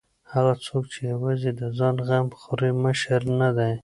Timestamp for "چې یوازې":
0.93-1.51